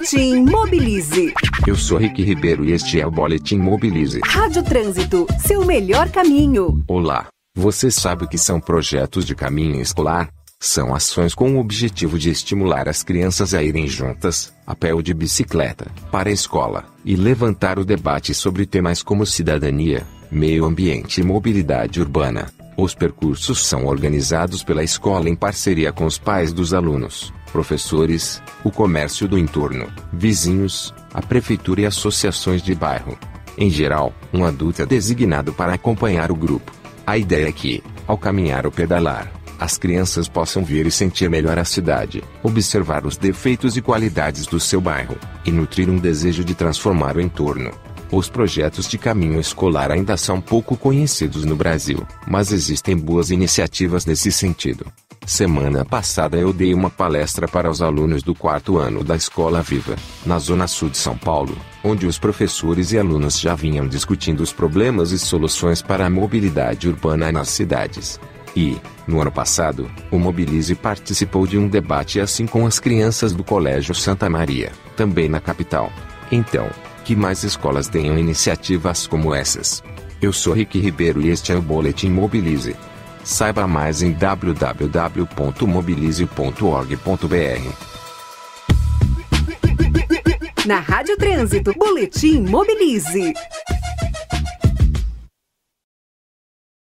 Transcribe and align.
Boletim 0.00 0.44
Mobilize. 0.48 1.34
Eu 1.66 1.76
sou 1.76 1.98
Rick 1.98 2.22
Ribeiro 2.24 2.64
e 2.64 2.72
este 2.72 2.98
é 2.98 3.06
o 3.06 3.10
Boletim 3.10 3.58
Mobilize. 3.58 4.18
Rádio 4.24 4.62
Trânsito, 4.62 5.26
seu 5.46 5.62
melhor 5.66 6.10
caminho. 6.10 6.82
Olá. 6.88 7.26
Você 7.54 7.90
sabe 7.90 8.24
o 8.24 8.28
que 8.28 8.38
são 8.38 8.58
projetos 8.58 9.26
de 9.26 9.34
caminho 9.34 9.78
escolar? 9.78 10.30
São 10.58 10.94
ações 10.94 11.34
com 11.34 11.54
o 11.54 11.60
objetivo 11.60 12.18
de 12.18 12.30
estimular 12.30 12.88
as 12.88 13.02
crianças 13.02 13.52
a 13.52 13.62
irem 13.62 13.86
juntas, 13.86 14.54
a 14.66 14.74
pé 14.74 14.94
ou 14.94 15.02
de 15.02 15.12
bicicleta, 15.12 15.90
para 16.10 16.30
a 16.30 16.32
escola, 16.32 16.84
e 17.04 17.14
levantar 17.14 17.78
o 17.78 17.84
debate 17.84 18.32
sobre 18.32 18.64
temas 18.64 19.02
como 19.02 19.26
cidadania, 19.26 20.06
meio 20.32 20.64
ambiente 20.64 21.20
e 21.20 21.24
mobilidade 21.24 22.00
urbana. 22.00 22.50
Os 22.74 22.94
percursos 22.94 23.66
são 23.66 23.84
organizados 23.84 24.64
pela 24.64 24.82
escola 24.82 25.28
em 25.28 25.36
parceria 25.36 25.92
com 25.92 26.06
os 26.06 26.16
pais 26.16 26.54
dos 26.54 26.72
alunos 26.72 27.30
professores, 27.50 28.42
o 28.64 28.70
comércio 28.70 29.28
do 29.28 29.36
entorno, 29.36 29.88
vizinhos, 30.12 30.94
a 31.12 31.20
prefeitura 31.20 31.82
e 31.82 31.86
associações 31.86 32.62
de 32.62 32.74
bairro. 32.74 33.18
Em 33.58 33.68
geral, 33.68 34.14
um 34.32 34.44
adulto 34.44 34.80
é 34.82 34.86
designado 34.86 35.52
para 35.52 35.74
acompanhar 35.74 36.30
o 36.30 36.34
grupo. 36.36 36.72
A 37.06 37.18
ideia 37.18 37.48
é 37.48 37.52
que, 37.52 37.82
ao 38.06 38.16
caminhar 38.16 38.64
ou 38.64 38.72
pedalar, 38.72 39.30
as 39.58 39.76
crianças 39.76 40.26
possam 40.28 40.64
ver 40.64 40.86
e 40.86 40.90
sentir 40.90 41.28
melhor 41.28 41.58
a 41.58 41.64
cidade, 41.64 42.22
observar 42.42 43.04
os 43.04 43.18
defeitos 43.18 43.76
e 43.76 43.82
qualidades 43.82 44.46
do 44.46 44.58
seu 44.58 44.80
bairro, 44.80 45.16
e 45.44 45.50
nutrir 45.50 45.90
um 45.90 45.98
desejo 45.98 46.42
de 46.44 46.54
transformar 46.54 47.16
o 47.16 47.20
entorno. 47.20 47.70
Os 48.10 48.28
projetos 48.30 48.88
de 48.88 48.96
caminho 48.96 49.38
escolar 49.38 49.90
ainda 49.90 50.16
são 50.16 50.40
pouco 50.40 50.76
conhecidos 50.76 51.44
no 51.44 51.54
Brasil, 51.56 52.06
mas 52.26 52.52
existem 52.52 52.96
boas 52.96 53.30
iniciativas 53.30 54.06
nesse 54.06 54.32
sentido. 54.32 54.90
Semana 55.26 55.84
passada 55.84 56.36
eu 56.38 56.52
dei 56.52 56.74
uma 56.74 56.90
palestra 56.90 57.46
para 57.46 57.70
os 57.70 57.80
alunos 57.82 58.22
do 58.22 58.34
quarto 58.34 58.78
ano 58.78 59.04
da 59.04 59.14
Escola 59.14 59.60
Viva, 59.62 59.94
na 60.26 60.38
Zona 60.38 60.66
Sul 60.66 60.88
de 60.88 60.96
São 60.98 61.16
Paulo, 61.16 61.56
onde 61.84 62.06
os 62.06 62.18
professores 62.18 62.90
e 62.92 62.98
alunos 62.98 63.38
já 63.38 63.54
vinham 63.54 63.86
discutindo 63.86 64.40
os 64.42 64.52
problemas 64.52 65.12
e 65.12 65.18
soluções 65.18 65.82
para 65.82 66.06
a 66.06 66.10
mobilidade 66.10 66.88
urbana 66.88 67.30
nas 67.30 67.50
cidades. 67.50 68.18
E, 68.56 68.76
no 69.06 69.20
ano 69.20 69.30
passado, 69.30 69.88
o 70.10 70.18
Mobilize 70.18 70.74
participou 70.74 71.46
de 71.46 71.56
um 71.56 71.68
debate 71.68 72.18
assim 72.18 72.46
com 72.46 72.66
as 72.66 72.80
crianças 72.80 73.32
do 73.32 73.44
Colégio 73.44 73.94
Santa 73.94 74.28
Maria, 74.28 74.72
também 74.96 75.28
na 75.28 75.38
capital. 75.40 75.92
Então, 76.32 76.68
que 77.04 77.14
mais 77.14 77.44
escolas 77.44 77.88
tenham 77.88 78.18
iniciativas 78.18 79.06
como 79.06 79.32
essas. 79.32 79.82
Eu 80.20 80.32
sou 80.32 80.54
Rick 80.54 80.78
Ribeiro 80.80 81.20
e 81.22 81.28
este 81.28 81.52
é 81.52 81.54
o 81.54 81.62
Boletim 81.62 82.08
Mobilize. 82.08 82.74
Saiba 83.24 83.66
mais 83.66 84.02
em 84.02 84.12
www.mobilize.org.br. 84.12 86.96
Na 90.66 90.78
Rádio 90.78 91.16
Trânsito, 91.16 91.72
Boletim 91.78 92.40
Mobilize. 92.46 93.32